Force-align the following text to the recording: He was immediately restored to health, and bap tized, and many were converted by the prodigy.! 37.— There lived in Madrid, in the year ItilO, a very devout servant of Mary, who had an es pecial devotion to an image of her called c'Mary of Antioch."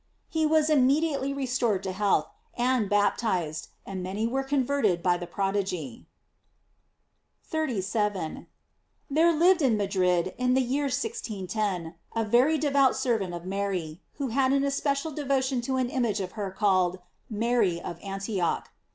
He 0.29 0.47
was 0.47 0.67
immediately 0.71 1.31
restored 1.31 1.83
to 1.83 1.91
health, 1.91 2.27
and 2.57 2.89
bap 2.89 3.17
tized, 3.19 3.67
and 3.85 4.01
many 4.01 4.25
were 4.25 4.41
converted 4.41 5.03
by 5.03 5.15
the 5.17 5.27
prodigy.! 5.27 6.07
37.— 7.43 8.47
There 9.11 9.31
lived 9.31 9.61
in 9.61 9.77
Madrid, 9.77 10.33
in 10.39 10.55
the 10.55 10.61
year 10.63 10.87
ItilO, 10.87 11.93
a 12.15 12.25
very 12.25 12.57
devout 12.57 12.95
servant 12.97 13.35
of 13.35 13.45
Mary, 13.45 14.01
who 14.13 14.29
had 14.29 14.51
an 14.53 14.65
es 14.65 14.81
pecial 14.81 15.13
devotion 15.13 15.61
to 15.61 15.75
an 15.75 15.91
image 15.91 16.19
of 16.19 16.31
her 16.31 16.49
called 16.49 16.97
c'Mary 17.31 17.79
of 17.79 17.99
Antioch." 18.01 18.71